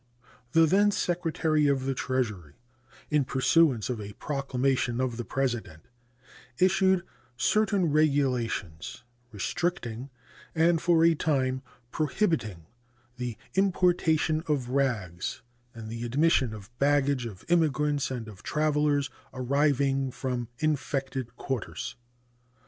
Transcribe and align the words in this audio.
The 0.53 0.65
then 0.65 0.89
Secretary 0.89 1.67
of 1.67 1.85
the 1.85 1.93
Treasury, 1.93 2.55
in 3.11 3.23
pursuance 3.23 3.87
of 3.87 4.01
a 4.01 4.13
proclamation 4.13 4.99
of 4.99 5.15
the 5.15 5.23
President, 5.23 5.83
issued 6.57 7.03
certain 7.37 7.85
regulations 7.85 9.03
restricting 9.31 10.09
and 10.55 10.81
for 10.81 11.05
a 11.05 11.13
time 11.13 11.61
prohibiting 11.91 12.65
the 13.17 13.37
importation 13.53 14.41
of 14.47 14.69
rags 14.69 15.43
and 15.75 15.87
the 15.87 16.03
admission 16.03 16.51
of 16.51 16.75
baggage 16.79 17.27
of 17.27 17.45
immigrants 17.47 18.09
and 18.09 18.27
of 18.27 18.41
travelers 18.41 19.11
arriving 19.35 20.09
from 20.09 20.47
infected 20.57 21.35
quarters. 21.35 21.95